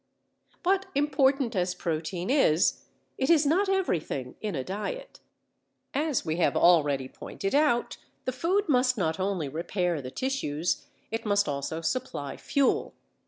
[0.63, 2.85] But important as protein is
[3.19, 5.19] it is not everything in a diet.
[5.93, 11.23] As we have already pointed out the food must not only repair the tissues, it
[11.23, 12.95] must also supply fuel.